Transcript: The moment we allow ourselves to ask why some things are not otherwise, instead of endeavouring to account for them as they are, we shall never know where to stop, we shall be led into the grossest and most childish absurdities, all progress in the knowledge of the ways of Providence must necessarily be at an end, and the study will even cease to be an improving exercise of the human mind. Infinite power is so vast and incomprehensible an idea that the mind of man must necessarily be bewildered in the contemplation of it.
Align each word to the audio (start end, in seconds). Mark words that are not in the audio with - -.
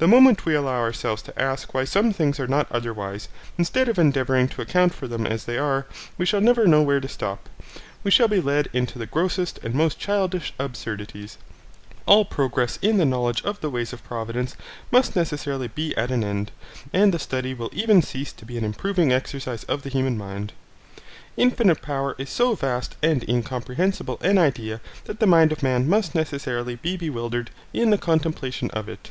The 0.00 0.08
moment 0.08 0.46
we 0.46 0.56
allow 0.56 0.80
ourselves 0.80 1.22
to 1.22 1.40
ask 1.40 1.72
why 1.72 1.84
some 1.84 2.12
things 2.12 2.40
are 2.40 2.48
not 2.48 2.66
otherwise, 2.72 3.28
instead 3.56 3.88
of 3.88 4.00
endeavouring 4.00 4.48
to 4.48 4.62
account 4.62 4.92
for 4.92 5.06
them 5.06 5.28
as 5.28 5.44
they 5.44 5.56
are, 5.56 5.86
we 6.18 6.26
shall 6.26 6.40
never 6.40 6.66
know 6.66 6.82
where 6.82 6.98
to 6.98 7.06
stop, 7.06 7.48
we 8.02 8.10
shall 8.10 8.26
be 8.26 8.40
led 8.40 8.66
into 8.72 8.98
the 8.98 9.06
grossest 9.06 9.58
and 9.58 9.72
most 9.72 10.00
childish 10.00 10.52
absurdities, 10.58 11.38
all 12.04 12.24
progress 12.24 12.80
in 12.82 12.96
the 12.96 13.04
knowledge 13.04 13.44
of 13.44 13.60
the 13.60 13.70
ways 13.70 13.92
of 13.92 14.02
Providence 14.02 14.56
must 14.90 15.14
necessarily 15.14 15.68
be 15.68 15.96
at 15.96 16.10
an 16.10 16.24
end, 16.24 16.50
and 16.92 17.14
the 17.14 17.20
study 17.20 17.54
will 17.54 17.70
even 17.72 18.02
cease 18.02 18.32
to 18.32 18.44
be 18.44 18.58
an 18.58 18.64
improving 18.64 19.12
exercise 19.12 19.62
of 19.62 19.82
the 19.84 19.88
human 19.88 20.18
mind. 20.18 20.52
Infinite 21.36 21.80
power 21.80 22.16
is 22.18 22.28
so 22.28 22.56
vast 22.56 22.96
and 23.04 23.24
incomprehensible 23.28 24.18
an 24.20 24.36
idea 24.36 24.80
that 25.04 25.20
the 25.20 25.28
mind 25.28 25.52
of 25.52 25.62
man 25.62 25.88
must 25.88 26.12
necessarily 26.12 26.74
be 26.74 26.96
bewildered 26.96 27.52
in 27.72 27.90
the 27.90 27.98
contemplation 27.98 28.68
of 28.72 28.88
it. 28.88 29.10